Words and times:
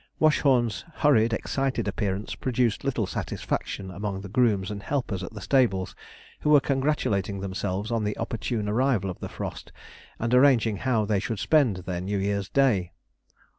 Watchorn's 0.17 0.83
hurried, 0.95 1.31
excited 1.31 1.87
appearance 1.87 2.33
produced 2.33 2.83
little 2.83 3.05
satisfaction 3.05 3.91
among 3.91 4.21
the 4.21 4.29
grooms 4.29 4.71
and 4.71 4.81
helpers 4.81 5.21
at 5.21 5.33
the 5.33 5.41
stables, 5.41 5.95
who 6.39 6.49
were 6.49 6.59
congratulating 6.59 7.39
themselves 7.39 7.91
on 7.91 8.03
the 8.03 8.17
opportune 8.17 8.67
arrival 8.67 9.11
of 9.11 9.19
the 9.19 9.29
frost, 9.29 9.71
and 10.17 10.33
arranging 10.33 10.77
how 10.77 11.05
they 11.05 11.19
should 11.19 11.37
spend 11.37 11.75
their 11.77 12.01
New 12.01 12.17
Year's 12.17 12.49
Day. 12.49 12.93